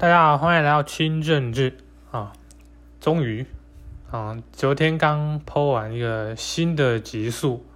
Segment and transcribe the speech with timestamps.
[0.00, 1.76] 大家好，欢迎来到清政治
[2.12, 2.32] 啊！
[3.00, 3.44] 终于
[4.12, 7.66] 啊，昨天刚剖完一个新的集数，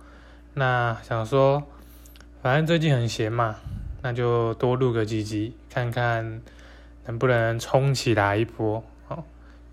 [0.55, 1.65] 那想说，
[2.41, 3.57] 反正最近很闲嘛，
[4.03, 6.41] 那就多录个几集，看看
[7.07, 9.25] 能不能冲起来一波哦。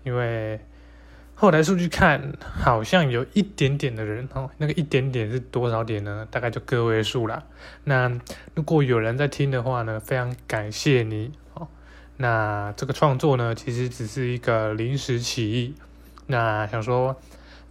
[0.02, 0.58] 因为
[1.36, 6.26] 后台数据看，好像有一点点的人哦，那个一点点是多少点呢？
[6.32, 7.44] 大概就个位数啦。
[7.84, 8.10] 那
[8.56, 11.30] 如果有人在听的话呢，非常感谢你。
[12.22, 15.74] 那这个创作呢，其实只是一个临时起意，
[16.26, 17.16] 那想说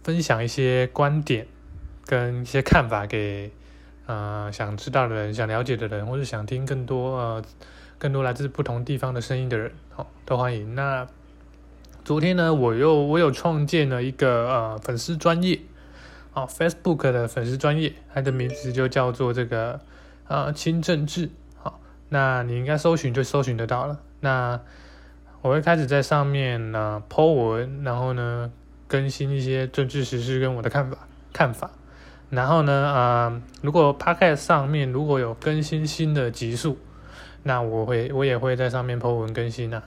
[0.02, 1.46] 分享一些观点
[2.04, 3.52] 跟一些看法给
[4.06, 7.44] 呃想知道的人、想了解的人，或者想听更多呃
[7.96, 10.74] 更多来自不同地方的声音的人，哦，都欢迎。
[10.74, 11.06] 那
[12.04, 15.60] 昨天呢，我又我有创建了一个呃粉丝专业，
[16.34, 19.78] 哦，Facebook 的粉丝专业，它的名字就叫做这个
[20.26, 24.00] 呃清政治，好，那你应该搜寻就搜寻得到了。
[24.20, 24.60] 那
[25.42, 28.52] 我会开始在上面呢 po 文，然后呢
[28.86, 30.98] 更新一些政治时事跟我的看法
[31.32, 31.70] 看法。
[32.28, 36.78] 然后呢，啊，如果 podcast 上面如果有更新新的集数，
[37.42, 39.82] 那我会我也会在上面 po 文更新啊。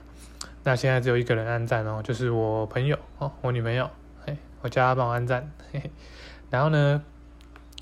[0.62, 3.88] 那现在只有一个人按赞哦，就是我朋友哦，我女朋友，
[4.26, 5.50] 哎，我叫她帮我按赞。
[5.72, 5.90] 嘿嘿。
[6.50, 7.02] 然后呢，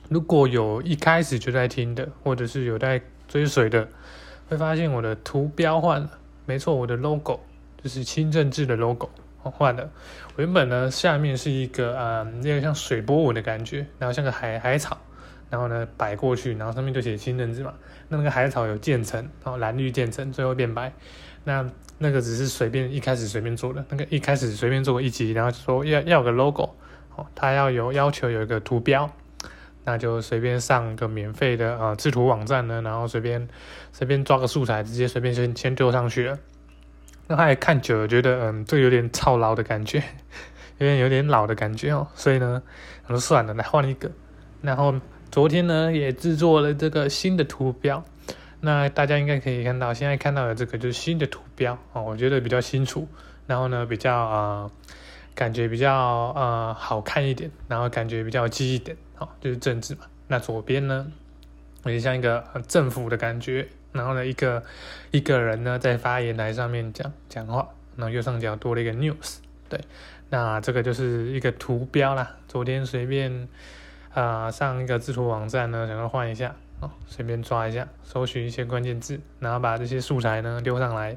[0.08, 3.88] 如果有一开始就在听的，或者是有在追随的，
[4.48, 6.10] 会发现我的图标换了。
[6.52, 7.40] 没错，我的 logo
[7.82, 9.08] 就是清政治的 logo
[9.38, 9.88] 换了。
[10.36, 14.98] 原本呢，下面是一个呃，那个像水波纹的感觉，然后像个海海草，
[15.48, 17.72] 然后呢摆过去，然后上面就写清政治嘛。
[18.10, 20.92] 那那个海草有渐层，然后蓝绿渐层，最后变白。
[21.44, 26.74] 那那个只是随便一开始随便做的，那个一开始随便做过一集，然后说要要个 logo
[27.16, 29.10] 哦，他要有要求有一个图标。
[29.84, 33.48] 那就随便上个免费的呃制图网站呢，然后随便
[33.92, 36.38] 随便抓个素材，直接随便先先丢上去了。
[37.26, 40.02] 那他也看久了，觉得嗯，这有点操劳的感觉，
[40.78, 42.06] 有点有点老的感觉哦。
[42.14, 42.62] 所以呢，
[43.06, 44.10] 我说算了，来换一个。
[44.60, 44.94] 然后
[45.30, 48.04] 昨天呢，也制作了这个新的图标。
[48.60, 53.08] 那大家应该可以看到，现在看到的这个就是新的图标哦，我觉得比较清楚。
[53.46, 54.70] 然后呢，比较啊，
[55.34, 58.96] 感觉比较呃好看一点，然后感觉比较有记忆点。
[59.40, 61.10] 就是政治嘛，那左边呢，
[61.84, 64.62] 有点像一个政府的感觉，然后呢，一个
[65.10, 69.38] 一个人呢在发言台上面讲讲话，然后右上角多了一个 news，
[69.68, 69.80] 对，
[70.30, 72.36] 那这个就是一个图标啦。
[72.48, 73.48] 昨天随便
[74.14, 81.16] 啊上一个制图网站呢，想要换一下哦，随便抓一下，搜寻一些关键字，然后把这些素材呢丢上来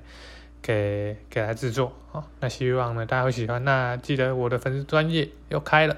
[0.62, 2.24] 给给来制作哦。
[2.40, 5.96] 那希望呢大家会喜欢，那记得我的粉丝专业又开了。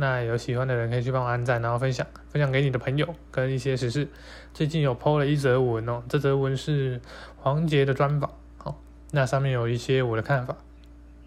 [0.00, 4.06] 那有喜欢的人可以去帮我按赞，然后分享分享给你的朋友跟一些时事。
[4.54, 7.00] 最近有 PO 了一则文哦，这则文是
[7.36, 10.56] 黄杰的专访，好，那上面有一些我的看法，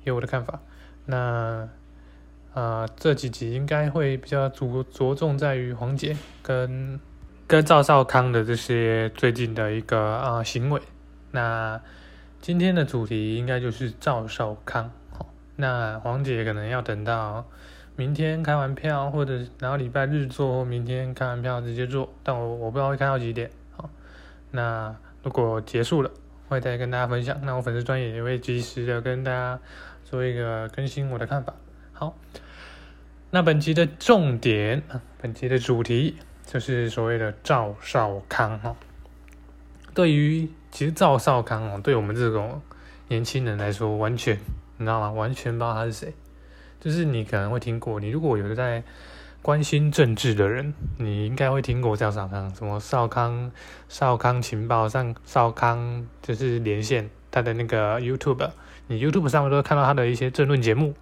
[0.05, 0.61] 有我的看法。
[1.05, 1.67] 那
[2.53, 6.97] 啊，这几集应该会比较着着重在于黄杰跟
[7.47, 10.81] 跟赵少康的这些最近的一个啊行为。
[11.31, 11.81] 那
[12.39, 15.27] 今天的主题应该就是赵少康，好，
[15.57, 17.45] 那黄杰可能要等到。
[17.95, 23.51] 明天开完票，或者然后礼拜日做，或明天开完票直接做，但我我不知道会开到几点。
[23.75, 23.89] 好，
[24.49, 26.09] 那如果结束了，
[26.47, 27.39] 会再跟大家分享。
[27.43, 29.59] 那我粉丝专业也会及时的跟大家
[30.03, 31.53] 做一个更新我的看法。
[31.93, 32.15] 好，
[33.29, 34.81] 那本期的重点，
[35.21, 38.75] 本期的主题就是所谓的赵少康哈。
[39.93, 42.61] 对于其实赵少康哦，对我们这种
[43.09, 44.39] 年轻人来说，完全
[44.77, 45.11] 你知道吗？
[45.11, 46.13] 完全不知道他是谁。
[46.81, 48.83] 就是你可能会听过，你如果有在
[49.41, 53.51] 关心政治的人，你应该会听过赵少康，什么少康、
[53.87, 58.49] 少康情报上少康就是连线他的那个 YouTube，
[58.87, 60.93] 你 YouTube 上面都会看到他的一些政论节目。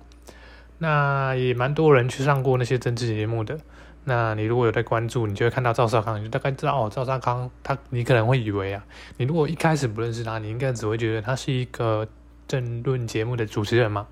[0.78, 3.60] 那也蛮多人去上过那些政治节目的。
[4.06, 8.84] 那你如果有在关注，你就会看到赵少康，你就大概知道哦，赵少康他，你可能会以为啊，
[9.18, 12.08] 你如果一开始不认识他，你应该只会觉得他是一个
[12.48, 14.08] 政论节目的主持人嘛。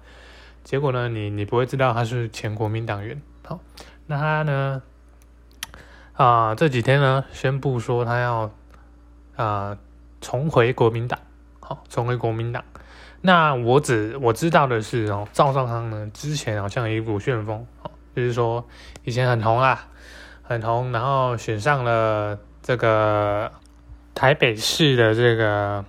[0.68, 3.22] 结果呢，你你不会知道他是前国民党员。
[3.46, 3.58] 好，
[4.06, 4.82] 那他呢，
[6.12, 8.52] 啊这几天呢宣布说他要
[9.38, 9.78] 啊
[10.20, 11.18] 重回国民党。
[11.62, 12.66] 好，重回国民党。
[13.22, 18.68] 那我只我知道的是哦，赵少康呢之前好像有一股旋风，哦，就是说
[19.06, 19.88] 以前很红啊，
[20.44, 23.50] 很红，然后选上了这个
[24.14, 25.86] 台北市的这个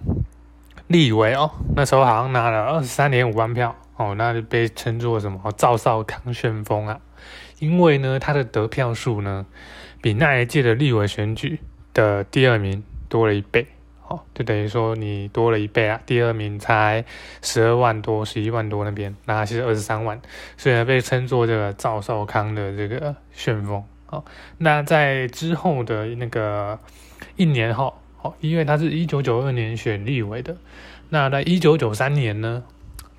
[0.87, 3.75] 立委哦，那时候好像拿了二十三点五万票。
[3.99, 7.01] 哦，那就被称作什么赵少康旋风啊？
[7.59, 9.45] 因为呢，他的得票数呢，
[10.01, 11.59] 比那一届的立委选举
[11.93, 13.67] 的第二名多了一倍。
[14.07, 16.01] 哦，就等于说你多了一倍啊。
[16.07, 17.05] 第二名才
[17.43, 20.19] 十二万多，十一万多那边，那其实二十三万，
[20.57, 23.85] 所以被称作这个赵少康的这个旋风。
[24.07, 24.25] 哦，
[24.57, 26.79] 那在之后的那个
[27.37, 30.57] 一年后，哦，因为他是一九九二年选立委的，
[31.11, 32.65] 那在一九九三年呢，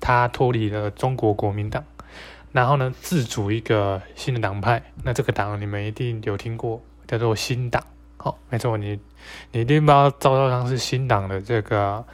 [0.00, 1.84] 他脱离了中国国民党，
[2.52, 7.84] 然后呢自主一个新的党派，那这个党你们一定有听过，叫做新党。
[8.16, 8.98] 好，没错，你
[9.52, 12.04] 你一定不知道赵少康是新党的这个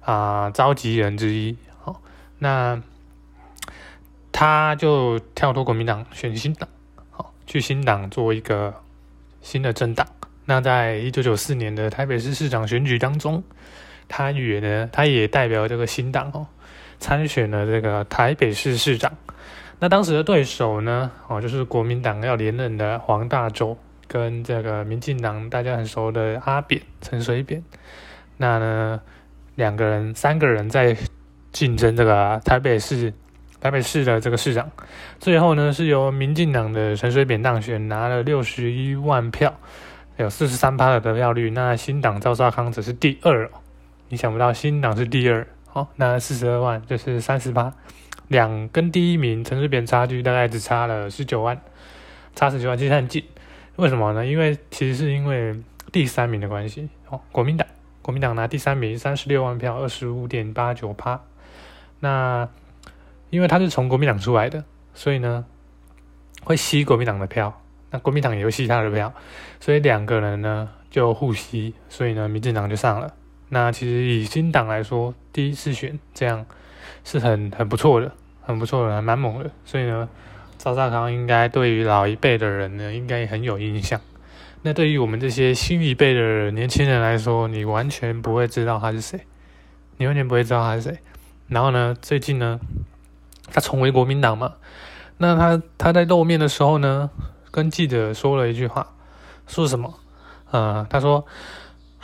[0.00, 1.56] 啊召集人之一。
[1.82, 2.02] 好，
[2.38, 2.82] 那
[4.30, 6.68] 他就跳脱国民党选新党。
[7.46, 8.74] 去新党做一个
[9.40, 10.04] 新的政党。
[10.46, 13.44] 那在一九九四年的台北市市长选举当中，
[14.08, 16.48] 他也呢，他也代表这个新党哦，
[16.98, 19.12] 参选了这个台北市市长。
[19.78, 23.76] 那当时的对手呢，哦，就是国民党要连任的黄大洲，
[24.06, 27.62] 跟这个民进党大家很熟的阿扁陈水扁。
[28.36, 29.00] 那呢，
[29.54, 30.96] 两个人、三个人在
[31.52, 33.12] 竞争这个台北市。
[33.58, 34.70] 台北市的这个市长，
[35.18, 39.52] 最后呢是由民进党的陈水扁当选，拿了六十一万票，
[40.18, 41.50] 有四十三趴的得票率。
[41.50, 43.50] 那新党赵少康则是第二，
[44.10, 45.44] 你想不到新党是第二，
[45.76, 47.74] 哦，那四十二万就是三十八，
[48.28, 51.60] 两跟第一名陈水扁差距大概只差了十九万，
[52.34, 53.22] 差十九万其实很近。
[53.76, 54.24] 为什么呢？
[54.24, 55.54] 因为其实是因为
[55.92, 57.68] 第三名的关系，哦，国民党，
[58.00, 61.20] 国民党拿第三名三十六万票，二十五点八九趴，
[62.00, 62.48] 那。
[63.28, 64.64] 因为他是从国民党出来的，
[64.94, 65.44] 所以呢
[66.44, 69.12] 会吸国民党的票，那国民党也会吸他的票，
[69.58, 73.12] 所以两个人呢就互吸，所以呢民进党就上了。
[73.48, 76.44] 那其实以新党来说，第一次选这样
[77.04, 78.12] 是很很不错的，
[78.42, 79.50] 很不错的，还蛮猛的。
[79.64, 80.08] 所以呢，
[80.58, 84.00] 赵少康应该对于老一辈的人呢，应该也很有印象。
[84.62, 89.20] 那对于我们这些新一辈的年轻人来说，你完全不会知道他是谁，
[89.96, 90.98] 你完全不会知道他是谁。
[91.48, 92.60] 然后呢，最近呢。
[93.52, 94.54] 他重回国民党嘛？
[95.18, 97.08] 那他他在露面的时候呢，
[97.52, 98.92] 跟记者说了一句话，
[99.46, 99.94] 说什么？
[100.50, 101.24] 呃，他说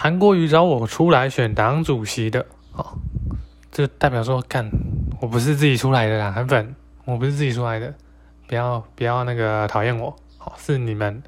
[0.02, 2.84] 韩国瑜找我出来选党主席的，哦，
[3.70, 4.69] 这代表说，看，
[5.20, 7.94] 我不是自己出来的啦，韩粉，我不是自己出来的，
[8.49, 10.08] 不要不要那个讨厌我，
[10.40, 11.22] 哦，是你们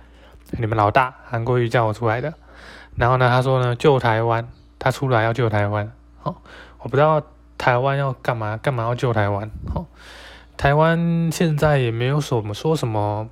[0.58, 2.34] 你们老大韩国瑜叫我出来的。
[2.96, 4.48] 然后呢，他说呢，救台湾，
[4.80, 5.92] 他出来要救台湾，
[6.24, 6.34] 哦，
[6.80, 7.22] 我不知道。
[7.56, 8.56] 台湾要干嘛？
[8.56, 9.48] 干嘛要救台湾？
[9.72, 9.86] 哦，
[10.56, 13.28] 台湾现在也没有什么说什么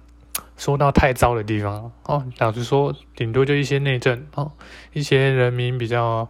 [0.57, 2.25] 说到太糟的地方哦。
[2.39, 4.53] 老实说，顶多就一些内政哦，
[4.93, 6.29] 一些人民比较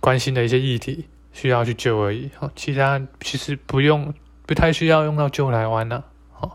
[0.00, 2.30] 关心的一些议题需要去救而已。
[2.40, 4.12] 哦，其他其实不用，
[4.46, 6.04] 不太需要用到救台湾了。
[6.40, 6.52] 哦，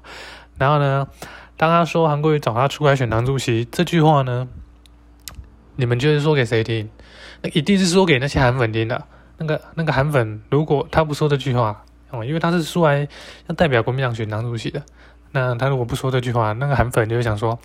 [0.57, 1.07] 然后呢，
[1.55, 4.47] 当他说韩国瑜找他出来选党主席这句话呢，
[5.75, 6.89] 你们就是说给谁听？
[7.41, 9.05] 那一定是说给那些韩粉听的。
[9.39, 13.07] 那个那个韩粉，如果他不说这句话哦，因为他是出来
[13.47, 14.81] 要代表国民党选党主席的，
[15.31, 17.59] 那他如果不说这句话，那个韩粉就会想说，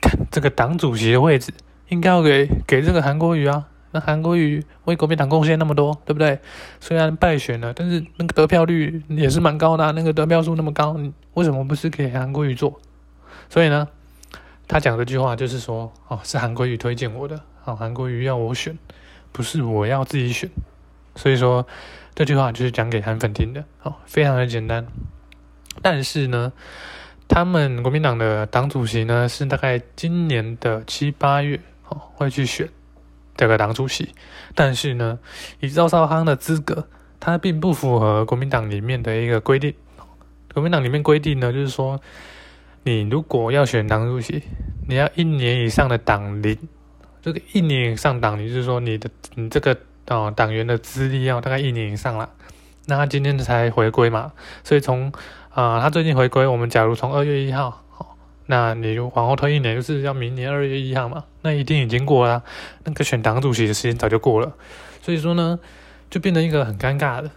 [0.00, 1.52] 看这个党主席的位置
[1.88, 6.38] 应该要给给这个韩国瑜啊，那韩国瑜为国民党贡献那么多，对不对？
[6.80, 10.96] 虽然败选了，但是那个得票率也是蛮高的，那个得票数那么高，
[11.34, 12.80] 为什么不是给韩国瑜做？
[13.48, 13.88] 所以呢，
[14.66, 18.78] 他讲这句话就是说，哦，是韩国瑜推荐我的，哦，韩国瑜要我选，
[19.32, 20.50] 不是我要自己选。
[21.16, 21.66] 所以说
[22.14, 24.86] 这句话就是讲给韩粉听的，哦，非常的简单。
[25.80, 26.52] 但是呢，
[27.28, 32.68] 他们国民党的党主席呢是大概今年的七八月，哦，会去选
[33.36, 34.08] 这个党主席。
[34.54, 35.18] 但是呢，
[35.60, 36.88] 以赵少康的资格，
[37.20, 39.74] 他并不符合国民党里面的一个规定。
[40.52, 42.00] 国民党里面规定呢，就是说，
[42.82, 44.42] 你如果要选党主席，
[44.88, 46.58] 你要一年以上的党龄。
[47.20, 49.76] 这个一年以上党龄，就是说你的你这个。
[50.10, 52.30] 哦，党员的资历要大概一年以上了，
[52.90, 54.32] 那他今天才回归嘛，
[54.64, 55.12] 所以从
[55.50, 58.16] 啊，他最近回归，我们假如从二月一号，好，
[58.46, 62.42] 那你就往后推一年，就是要明年二月一号嘛，那一定已经过了，
[62.84, 64.54] 那个选党主席的时间早就过了，
[65.02, 65.58] 所以说呢，
[66.08, 67.30] 就变成一个很尴尬的，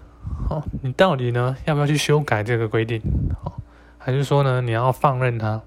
[0.50, 3.02] 哦，你到底呢要不要去修改这个规定，
[3.44, 3.52] 哦，
[3.98, 5.62] 还是说呢你要放任他，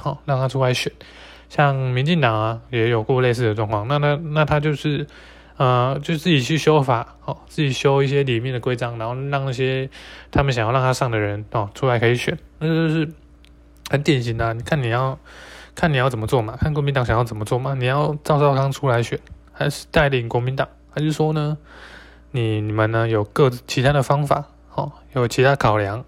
[0.00, 0.92] 好，让他出来选，
[1.48, 5.06] 像民进党啊也有过类似的状况，那那那他就是。
[5.58, 9.90] 呃，就自己去修法，哦，自己修一些里面的规章，然后让那些
[10.30, 13.12] 他们想要让他上的人哦出来可以选，那就是
[13.90, 14.54] 很典型的。
[14.54, 15.18] 你看你要
[15.74, 19.18] 看你要怎么做嘛，看国民党想要怎么做嘛，你要赵少康出来选，
[19.52, 21.58] 还是带领国民党，还是说呢，
[22.30, 24.44] 你你们呢有各其他的方法，
[24.76, 26.04] 哦，有其他考量，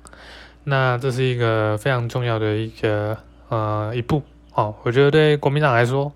[0.62, 4.23] 那这是一个非常重要的一个呃一步，
[4.54, 6.12] 哦，我觉得对国民党来说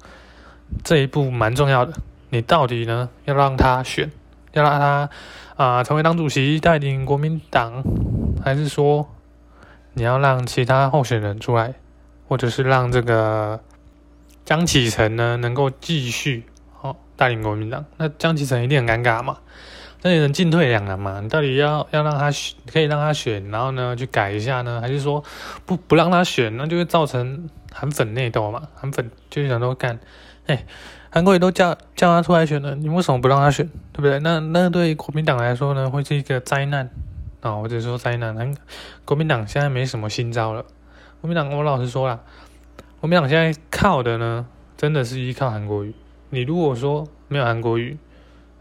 [0.84, 1.92] 这一步蛮重要的。
[2.34, 4.10] 你到底呢要让他选，
[4.54, 5.08] 要让他
[5.54, 7.84] 啊成为党主席，带领国民党，
[8.42, 9.08] 还是说
[9.92, 11.74] 你要让其他候选人出来，
[12.26, 13.60] 或者是让这个
[14.44, 16.42] 江启臣呢能够继续
[16.82, 17.84] 哦带领国民党？
[17.98, 19.38] 那江启臣一定很尴尬嘛，
[20.02, 21.20] 那也能进退两难嘛。
[21.20, 25.22] 你到底要要让他选，可以让他选，然后呢去改一下呢，还是说
[25.64, 28.62] 不不让他选，那就会造成韩粉内斗嘛？
[28.74, 30.00] 韩粉就是想说干，
[30.46, 30.66] 哎。
[31.14, 33.64] 韩国也都叫叫他出来选了，你为什么不让他选？
[33.92, 34.18] 对不对？
[34.18, 36.90] 那那对国民党来说呢，会是一个灾难
[37.40, 37.54] 啊！
[37.54, 38.34] 我只说灾难。
[38.34, 38.56] 很
[39.04, 40.64] 国民党现在没什么新招了。
[41.20, 42.20] 国民党，我老实说了，
[42.98, 44.44] 国民党现在靠的呢，
[44.76, 45.94] 真的是依靠韩国瑜。
[46.30, 47.96] 你如果说没有韩国瑜，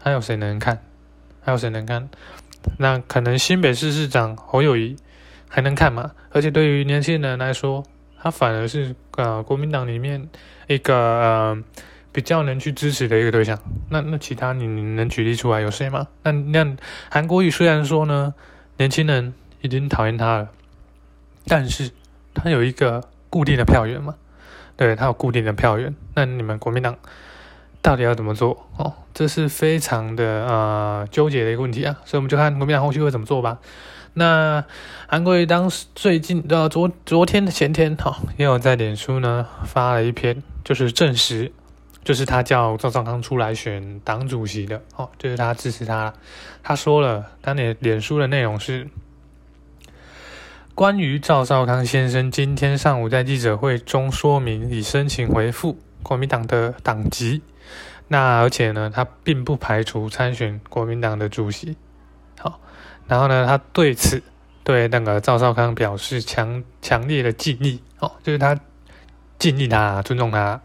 [0.00, 0.80] 还有谁能看？
[1.42, 2.08] 还有谁能看？
[2.78, 4.94] 那可能新北市市长侯友谊
[5.48, 6.12] 还能看吗？
[6.30, 7.82] 而且对于年轻人来说，
[8.16, 10.28] 他反而是呃国民党里面
[10.68, 11.64] 一个呃。
[12.14, 13.58] 比较能去支持的一个对象，
[13.90, 16.06] 那那其他你能举例出来有谁吗？
[16.22, 16.76] 那那
[17.10, 18.32] 韩国瑜虽然说呢，
[18.76, 20.48] 年轻人已经讨厌他了，
[21.48, 21.90] 但是
[22.32, 24.14] 他有一个固定的票源嘛，
[24.76, 25.92] 对他有固定的票源。
[26.14, 26.96] 那你们国民党
[27.82, 28.64] 到底要怎么做？
[28.76, 33.58] 哦，这是非常的呃纠结的一个问题啊，所以我们就看国民党后续会怎么做吧。
[34.12, 34.62] 那
[35.08, 41.50] 韩国瑜当时最近呃昨昨天的前天哈，也有在脸书呢发了一篇，就是证实。
[42.04, 46.12] 就是他叫赵少康出来选党主席的哦，就是他支持他。
[46.62, 48.86] 他说了，他脸脸书的内容是
[50.74, 57.40] 关于赵少康先生今天上午在记者会中说明已申请回复国民党的党籍，
[58.08, 61.76] 那而且呢，他并不排除参选国民党的主席。
[62.38, 62.60] 好，
[63.06, 64.22] 然后呢，他对此
[64.62, 68.58] 对那个赵少康表示强强烈的敬意哦，就是他
[69.44, 70.58] 敬意他，尊重他。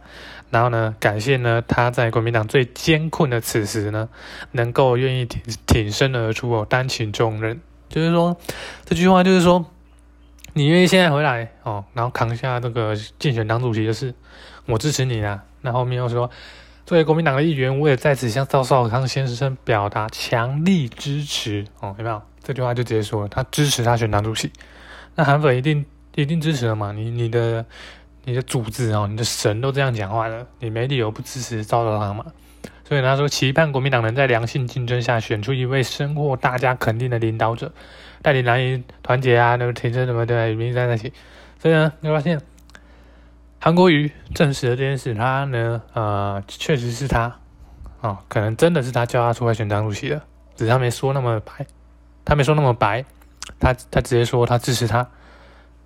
[0.51, 4.07] 然后呢，感谢呢，他在国民党最艰困的此时呢，
[4.53, 7.59] 能够愿意挺挺身而出哦，担起重任。
[7.89, 8.38] 就是说，
[8.86, 9.65] 这句话就是说，
[10.53, 14.13] 你愿意现在回来哦，然后扛下这个竞选党主席的事，
[14.65, 15.43] 我支持你啊。
[15.59, 16.31] 那后面又说，
[16.86, 22.21] 作为国民党的议员，我也在此向赵少康先生表达强力支持哦，有没有？
[22.41, 24.50] 这句话就直接说了，他支持他选党主席。
[25.15, 26.93] 那韩粉一定一定支持了嘛？
[26.93, 27.65] 你你的。
[28.26, 32.26] 你的组织哦，你的神都这样讲话了，你没理由不支持赵少康嘛？
[32.84, 37.72] 所以他说，期盼国民党能在良性竞争下选出一位深获大家肯定的领导者，
[38.22, 41.14] 带领蓝营团结啊，那个提升什么的，民在一起。
[41.60, 42.42] 所以呢，你发现
[43.60, 47.38] 韩国瑜证实了这件事，他呢，呃，确实是他
[48.02, 50.22] 啊，可能真的是他叫他出来选张主席的，
[50.56, 51.68] 只是他没说那么白，
[52.26, 53.06] 他没说那么白，
[53.60, 55.08] 他他直接说他支持他。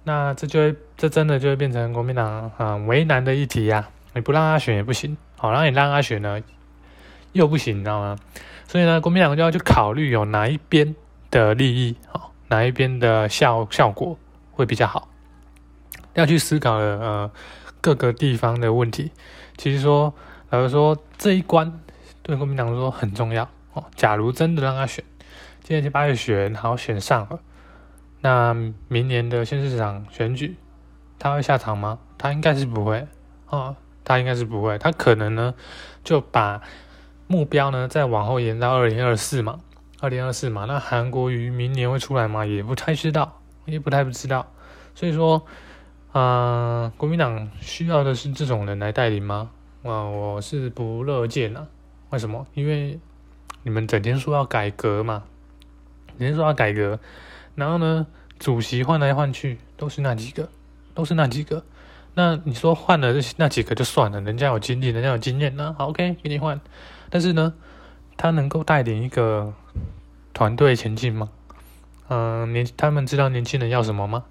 [0.06, 3.88] 那这就会，这真的就会变成国民党啊为难的议题呀！
[4.14, 6.42] 你不让他选也不行，好，然后你让他选呢，
[7.32, 8.18] 又不行，你知道吗？
[8.68, 10.94] 所以呢，国民党就要去考虑有哪一边
[11.32, 14.18] 的利益，好，哪一边的效效果
[14.52, 15.08] 会比较好，
[16.14, 17.32] 要去思考的呃
[17.80, 19.12] 各个地方的问题。
[19.58, 20.14] 其实说，
[20.50, 21.80] 老实说，这一关
[22.22, 23.86] 对国民党说很重要哦。
[23.96, 25.04] 假如真的让他选，
[25.64, 27.40] 今年七八月选，好选上了。
[28.24, 28.56] 那
[28.88, 30.56] 明年的县市长选举，
[31.20, 32.00] 他会下场吗？
[32.18, 33.06] 他应该是不会
[33.50, 33.76] 哦，
[34.06, 34.78] 他应该是不会。
[34.78, 35.54] 他可能呢，
[36.06, 36.62] 就把
[37.28, 39.60] 目标呢再往后延到二零二四嘛，
[40.00, 40.64] 二零二四嘛。
[40.64, 42.46] 那韩国瑜明年会出来吗？
[42.46, 44.48] 也不太知道，也不太不知道。
[44.96, 45.46] 所以说，
[46.14, 49.50] 嗯，国民党需要的是这种人来带领吗？
[49.84, 51.68] 啊，我是不乐见啊。
[52.12, 52.48] 为什么？
[52.54, 52.98] 因为
[53.64, 55.24] 你们整天说要改革嘛，
[56.08, 56.98] 整天说要改革。
[57.56, 58.08] 然后呢，
[58.40, 60.50] 主席换来换去都是那几个，
[60.94, 61.64] 都是那几个。
[62.16, 66.60] 那你说换了那几个就算了，人家有经历，人家有经验，那好 OK 给你换。
[67.10, 67.54] 但是呢，
[68.18, 69.54] 他能够带领一个
[70.34, 71.30] 团队前进吗？
[72.10, 74.26] 嗯，年他们知道年轻人要什么吗？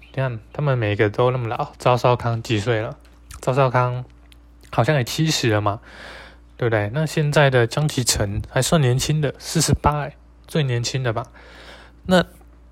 [0.00, 2.96] 你看他们每个都那么老，赵少康几岁了？
[3.40, 4.04] 赵少康
[4.70, 5.80] 好像也七十了嘛，
[6.56, 6.90] 对不对？
[6.94, 10.08] 那现在的江启臣还算年轻的，四十八，
[10.46, 11.26] 最年轻的吧？
[12.06, 12.24] 那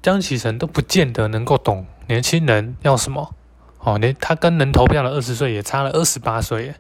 [0.03, 3.35] 江启臣都不见得能够懂年轻人要什么。
[3.79, 6.73] 哦，连他跟能投票的二十岁也差了二十八岁，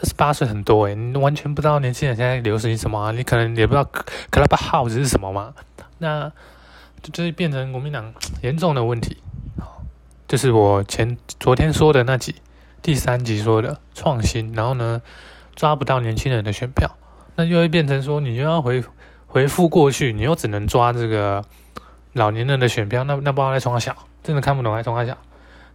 [0.00, 3.84] 二十八岁很多诶，你完全不知道年轻人现在流行什么啊，你可能也不知道
[4.30, 5.54] Clubhouse 是什么嘛，
[5.98, 6.30] 那
[7.02, 9.16] 就就变成国民党严重的问题，
[10.28, 12.36] 就是我前昨天说的那集
[12.80, 15.02] 第三集说的创新，然后呢
[15.56, 16.96] 抓不到年轻人的选票，
[17.34, 18.84] 那就会变成说你又要回
[19.26, 21.44] 回复过去，你又只能抓这个。
[22.16, 25.16] 老年人的选票，那那不知道在冲小，真的看不懂在冲小。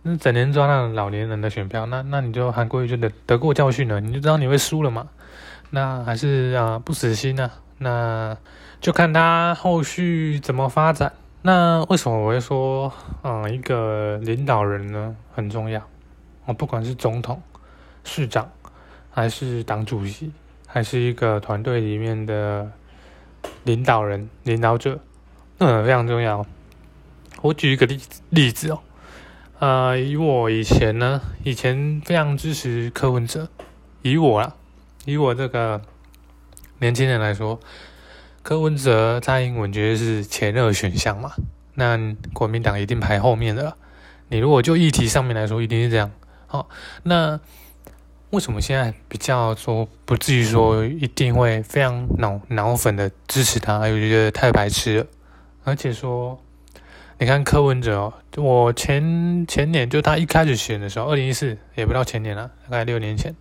[0.01, 5.07] 那整年抓那老年人的选票，那那你就韩国瑜就得得过教训了，你就知道你会输了嘛。
[5.69, 8.35] 那还是啊不死心啊，那
[8.79, 11.13] 就看他后续怎么发展。
[11.43, 12.91] 那为什么我会说，
[13.23, 15.79] 嗯，一个领导人呢很重要？
[16.45, 17.39] 哦，不管是总统、
[18.03, 18.49] 市长，
[19.11, 20.31] 还是党主席，
[20.65, 22.67] 还是一个团队里面的
[23.63, 24.99] 领导人、领导者，
[25.63, 26.43] 嗯，非常重要。
[27.43, 27.99] 我举一个例
[28.31, 28.81] 例子哦，
[29.59, 33.47] 呃，以我以前呢，以前非常支持柯文哲，
[34.01, 34.55] 以我啦，
[35.05, 35.79] 以我这个
[36.79, 37.59] 年轻人来说，
[38.41, 41.33] 柯文哲、在英文绝对是前二选项嘛，
[41.75, 43.77] 那国民党一定排后面的。
[44.29, 46.09] 你如果就议题上面来说，一定是这样。
[46.47, 46.67] 好，
[47.03, 47.39] 那
[48.31, 53.77] 为什么现在比较说不至于说一定会非常脑脑粉的支持他？
[53.77, 55.05] 我觉得太白痴了，
[55.63, 56.41] 而且说。
[57.19, 63.35] 你看柯文哲哦，我前前年就他一开始选的时候，二零一四也不到前年了，大概六年前，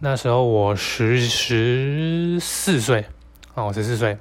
[0.00, 3.06] 那时候我十十四岁
[3.54, 4.18] 啊，我十四岁，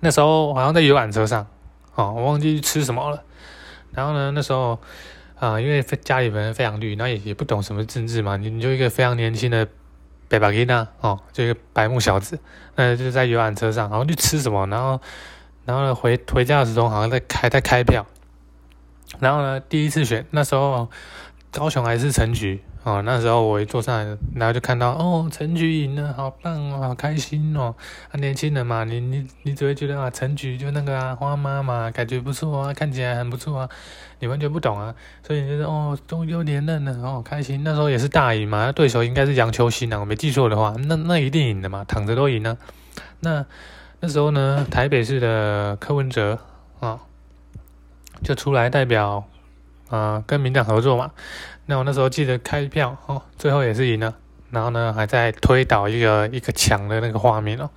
[0.00, 1.46] 那时候好像在游览车上
[1.94, 3.22] 哦，我忘记吃什么了。
[3.92, 4.80] 然后呢，那时候
[5.38, 9.64] 啊，因为家里人非常绿，然后也也不懂什么政治嘛，你你就一个非常年轻的
[10.26, 12.40] 北巴吉娜哦，就一个白目小子，
[12.74, 15.00] 那就在游览车上，然后去吃什么，然后。
[15.66, 18.06] 然后呢，回回家的时候好像在开在开票，
[19.18, 20.88] 然后呢，第一次选那时候
[21.50, 27.74] 高雄还是陈菊哦，那时候我一坐上来，然后就看到哦，陈菊赢了，好棒哦，好开心哦，
[28.12, 33.68] 啊，年轻人嘛，你你你只会觉得啊，陈菊就那个啊，花妈嘛，感觉不错啊，看起来很不错啊，
[34.20, 34.94] 你完全不懂啊，
[35.26, 42.56] 所以就是哦，终于连任了，哦，开心，那时候也是大赢嘛，对手应该是杨秋兴啊，我没记错的话，那那一定赢的嘛，躺着都赢了，
[43.18, 43.44] 那。
[44.06, 46.38] 那时候呢，台北市的柯文哲
[46.78, 47.00] 啊，
[48.22, 49.24] 就出来代表
[49.88, 51.10] 啊跟民党合作嘛。
[51.64, 54.14] 那我那时候记得开票哦，最后也是赢了。
[54.50, 57.68] 然后呢，还在推倒一个一个墙的那个画面哦，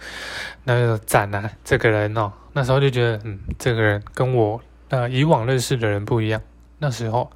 [0.65, 6.39] 那个赞啊，这个人哦，那时候就觉得嗯，这个人跟我呃以往认识的人不一样。
[6.77, 7.31] 那时候，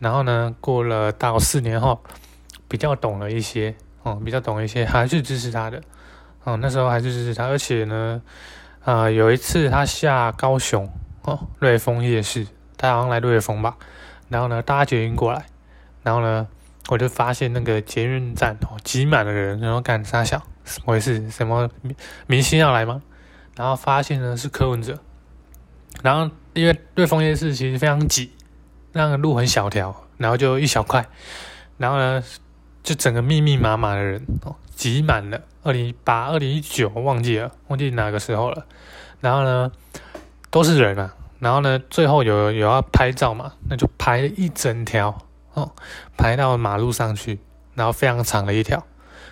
[0.00, 2.02] 然后呢，过了到四年后，
[2.66, 5.80] 比较懂了一些哦，比较懂一些，还是支持他的。
[6.46, 8.22] 哦，那时候还是支持他，而且呢，
[8.84, 10.88] 啊，有一次他下高雄
[11.22, 12.46] 哦，瑞丰夜市，
[12.78, 13.76] 他好像来瑞丰吧，
[14.28, 15.44] 然后呢，搭捷运过来，
[16.04, 16.46] 然后呢，
[16.88, 21.28] 我就发现那个捷运站哦，挤满了人，然后赶啥想，怎么回事？
[21.30, 21.68] 什么
[22.28, 23.02] 明星要来吗？
[23.56, 25.00] 然后发现呢是柯文哲，
[26.04, 28.30] 然后因为瑞丰夜市其实非常挤，
[28.92, 31.04] 那个路很小条，然后就一小块，
[31.76, 32.22] 然后呢，
[32.86, 35.40] 就整个密密麻麻的人哦，挤满了。
[35.64, 38.64] 二零一八、二零一九，忘记了，忘记哪个时候了。
[39.20, 39.72] 然后呢，
[40.52, 41.12] 都是人啊。
[41.40, 45.18] 然后呢，最后有有要拍照嘛，那就排一整条
[45.54, 45.72] 哦，
[46.16, 47.40] 排到马路上去，
[47.74, 48.86] 然后非常长的一条。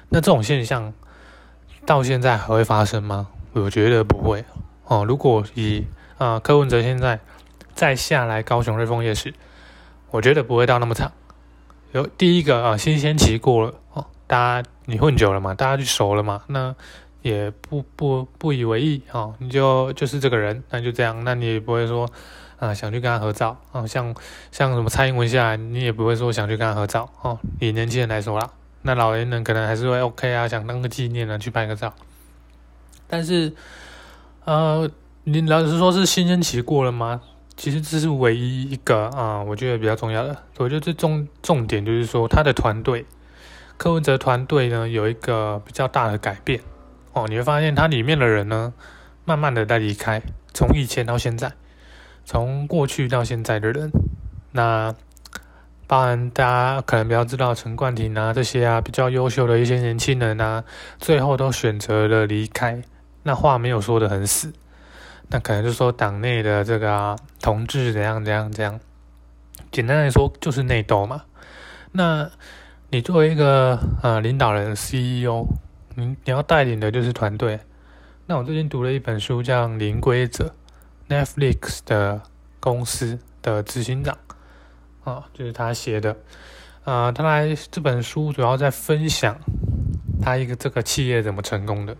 [0.08, 0.92] 那这种现象
[1.86, 3.28] 到现在还会发生吗？
[3.52, 4.44] 我觉得不会
[4.86, 5.04] 哦。
[5.04, 5.86] 如果以
[6.18, 7.20] 啊柯文哲现在
[7.72, 9.32] 再下来高雄瑞丰夜市，
[10.10, 11.12] 我觉得不会到那么长。
[11.94, 14.04] 有第一个啊，新鲜期过了哦。
[14.26, 16.74] 大家你混久了嘛，大家就熟了嘛，那
[17.22, 22.10] 也不不不以为意哦，你就就是这个人，那就这样，那你也不会说
[22.58, 24.12] 啊想去跟他合照啊，像
[24.50, 27.38] 像什么蔡英文下来，你也不会说想去跟他合照哦。
[27.60, 28.50] 以年轻人来说啦，
[28.82, 31.94] 那老年人可能还是会 OK 啊，想当个纪念呢，去拍个照。
[33.06, 33.54] 但是
[34.44, 34.90] 呃，
[35.22, 37.20] 你老实说是新鲜期过了吗？
[37.56, 40.36] 其实这是唯一一个啊，我觉得比较重要的。
[40.58, 43.06] 我觉得这重重点就是说他的团队。
[43.76, 46.60] 柯文哲团队呢有一个比较大的改变
[47.12, 48.72] 哦，你会发现他里面的人呢，
[49.24, 51.52] 慢慢的在离开，从以前到现在，
[52.24, 53.90] 从过去到现在的人，
[54.52, 54.94] 那
[55.88, 60.62] 包含大家可能比较知道陈冠廷啊这些啊比较优秀的一些年轻人啊，
[60.98, 62.80] 最后都选择了离开，
[63.24, 64.52] 那话没有说的很死，
[65.28, 68.80] 那可能就说党内的这个同志怎样怎样怎样，
[69.70, 71.24] 简单来说就是内斗嘛，
[71.92, 72.30] 那。
[72.90, 75.48] 你作为一个呃领导人 CEO，
[75.96, 77.58] 你你要带领的就是团队。
[78.26, 80.54] 那我最近读了一本书，叫《零规则》
[81.08, 82.22] ，Netflix 的
[82.60, 84.16] 公司的执行长
[85.02, 86.16] 啊，就是他写的。
[86.84, 89.40] 啊，他来这本书主要在分享
[90.22, 91.96] 他一个这个企业怎么成功的。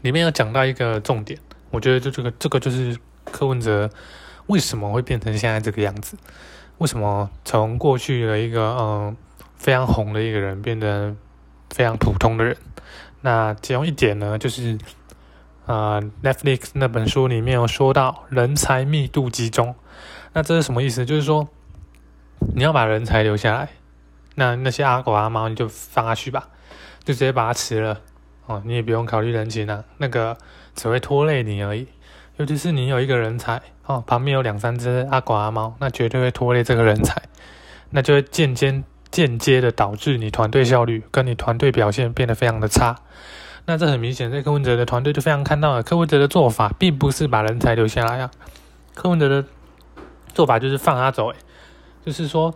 [0.00, 1.38] 里面有讲到一个重点，
[1.72, 3.90] 我觉得就这个这个就是柯文哲
[4.46, 6.16] 为什么会变成现在这个样子？
[6.78, 9.16] 为什么从过去的一个嗯。
[9.62, 11.14] 非常红的一个人，变得
[11.70, 12.56] 非常普通的人。
[13.20, 14.76] 那其中一点呢，就是
[15.66, 19.76] 啊，Netflix 那本书里面有说到人才密度集中。
[20.32, 21.06] 那这是什么意思？
[21.06, 21.48] 就是说
[22.56, 23.68] 你要把人才留下来，
[24.34, 26.48] 那那些阿狗阿猫你就放下去吧，
[27.04, 28.00] 就直接把它辞了。
[28.46, 30.36] 哦，你也不用考虑人情啊，那个
[30.74, 31.86] 只会拖累你而已。
[32.36, 37.22] 尤其是你有一个人才哦，旁边有两三只阿狗阿猫，那绝对会拖累这个人才，
[37.90, 42.96] 那就会间接间接的导致你团队效率跟你团队表现变得非常的差。
[43.66, 48.30] 那这很明显，在柯文哲的团队就非常看到了，柯文哲的做法并不是把人才留下来啊，
[48.94, 49.44] 柯文哲的
[50.32, 51.32] 做法就是放他走，
[52.04, 52.54] 就是说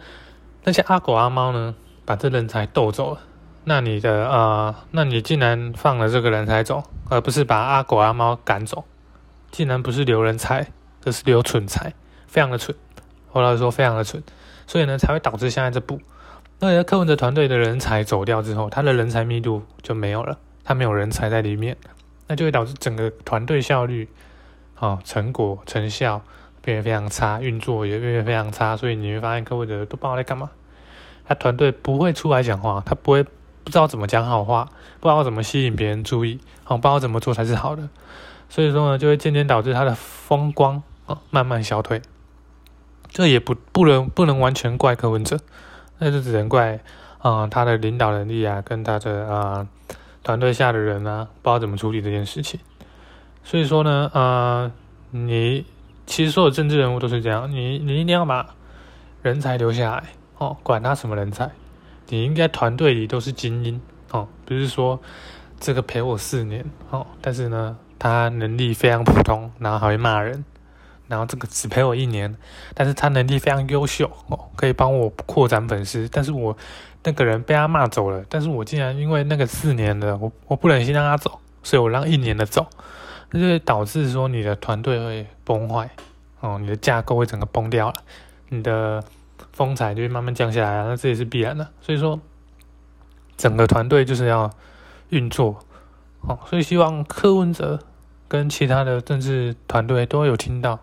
[0.64, 1.74] 那些阿狗阿猫呢，
[2.04, 3.20] 把这人才逗走了。
[3.68, 8.84] 那你的呃，那你竟然放了这个人才走，而不是把阿狗阿猫赶走？
[9.50, 10.68] 竟然不是留人才，
[11.04, 11.92] 而是留蠢才，
[12.28, 12.76] 非常的蠢。
[13.32, 14.22] 后来说非常的蠢，
[14.68, 16.00] 所以呢才会导致现在这步。
[16.60, 21.76] 那柯文哲团队的人才走掉之后，他的人才密度就没有了，他没有人才在里面，
[22.28, 24.08] 那就会导致整个团队效率、
[24.78, 26.22] 哦成果成效
[26.62, 28.76] 变得非常差，运作也变得非常差。
[28.76, 30.50] 所以你会发现柯文哲都不知道在干嘛，
[31.26, 33.26] 他团队不会出来讲话，他不会
[33.66, 37.88] 不知道怎么讲好话，不知道怎么吸引别人注意，哦不知道怎么做才是好的。
[38.48, 42.00] 所以说呢，就会渐渐导致他的风光啊慢慢消退。
[43.10, 45.40] 这也不不能不能完全怪柯文哲，
[45.98, 46.78] 那就只能怪
[47.18, 49.66] 啊他的领导能力啊，跟他的啊
[50.22, 52.60] 团队下的人啊，不知道怎么处理这件事情。
[53.42, 54.70] 所以说呢，呃，
[55.10, 55.66] 你
[56.06, 58.54] 其实所有政治人物都是这样，你你一定要把
[59.22, 60.04] 人才留下来
[60.38, 61.50] 哦，管他什么人才，
[62.08, 65.00] 你应该团队里都是精英哦，不是说
[65.58, 67.76] 这个陪我四年哦，但是呢。
[67.98, 70.44] 他能力非常普通，然后还会骂人，
[71.08, 72.36] 然后这个只陪我一年，
[72.74, 76.54] 但是他能力非常优秀哦，可以帮我扩展粉丝，但是我
[77.04, 82.66] 那个人被他骂走了，但是我竟然因为那个四年的，我我不忍心让他走，所以我让一年的走，
[83.30, 85.88] 那就会导致说你的团队会崩坏
[86.40, 87.94] 哦，你的架构会整个崩掉了，
[88.50, 89.02] 你的
[89.56, 92.20] 风采就会慢慢降下来，那这也是必然的，所以说
[93.38, 94.50] 整个团队就是要
[95.08, 95.58] 运作。
[96.20, 97.78] 哦，所以希望柯文哲
[98.28, 100.78] 跟其他的政治团队都有听到，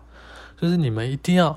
[0.60, 1.56] 就是你们一定要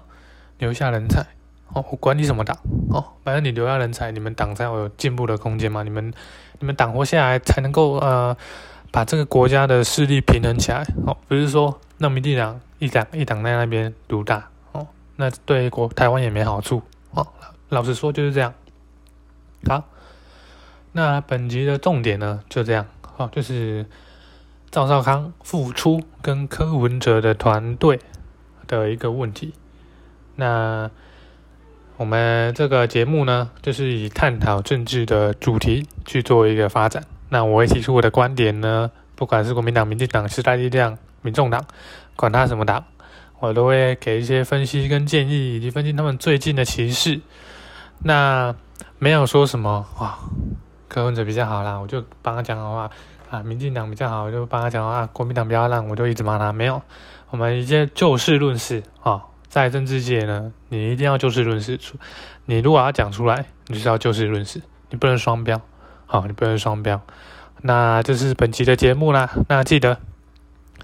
[0.60, 1.26] 留下人才。
[1.74, 2.56] 哦，我管你什么党，
[2.92, 5.82] 哦，反正你留下人才，你们党才有进步的空间嘛。
[5.82, 6.14] 你们
[6.60, 8.38] 你们党活下来，才能够呃
[8.92, 10.86] 把这个国家的势力平衡起来。
[11.08, 16.84] 哦，不是说那民进党一党一党在那边独大，哦，那对国台湾也没好处。
[17.18, 17.28] 哦，
[17.70, 18.54] 老实说就是这样。
[19.68, 19.84] 好，
[20.92, 22.86] 那本集的重点呢，就这样。
[23.18, 23.88] 哦，就是
[24.70, 28.00] 赵少康复出跟柯文哲的团队
[28.68, 29.56] 的一个问题。
[30.36, 30.92] 那
[31.96, 37.04] 我们这个节目呢，就是以探讨政治的主题去做一个发展。
[37.30, 41.66] 那我会提出我的观点呢，不管是国民党、民进党、时代力量、民众党，
[42.16, 42.86] 管他什么党，
[43.40, 47.22] 我都会给一些分析跟建议，以及分析他们最近的歧视。
[48.04, 48.56] 那
[49.00, 50.18] 没有说什么哇。
[50.90, 52.90] 柯文哲比较好啦，我就帮他讲好话
[53.30, 53.44] 啊。
[53.44, 55.06] 民进党比较好，我就帮他讲话。
[55.08, 56.54] 国民党比较烂，我就一直骂他。
[56.54, 56.82] 没有，
[57.30, 59.22] 我们一些就事论事啊。
[59.50, 61.98] 在政治界呢，你一定要就事论事出。
[62.46, 65.60] 你如果要讲出来，你就是要就事论事，你不能双标，
[66.06, 67.02] 好，你不能双标。
[67.62, 69.30] 那这是本期的节目啦。
[69.50, 70.00] 那记得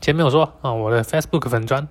[0.02, 1.88] 前面有说啊，我的 Facebook 粉砖。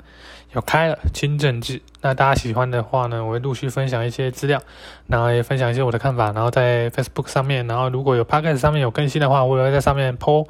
[0.55, 4.61] 有开了清政治，那大家喜欢的话呢，我会陆续分享一些资料，
[5.07, 10.47] 然后也分享一些我的看法，然后在 Facebook 上面，然后如果有 Podcast 上面有更新的话，我也会在上面 po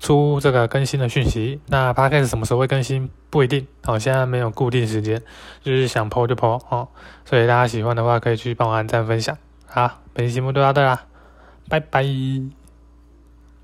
[0.00, 1.60] 出这个更新的讯息。
[1.66, 5.20] 那 Podcast 什么时候会更新不一定，哦，现在没有固定时间，
[5.62, 6.88] 就是想 po 就 po 哦，
[7.24, 9.36] 所以大家喜欢的话可以去帮我按赞分享。
[9.66, 11.02] 好，本期节目就到这啦，
[11.68, 12.63] 拜拜。